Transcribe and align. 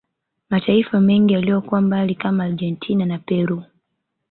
Mataifa 0.49 0.99
mengi 0.99 1.33
yaliyokuwa 1.33 1.81
mbali 1.81 2.15
kama 2.15 2.43
Argentina 2.45 3.05
na 3.05 3.17
Peru 3.19 3.63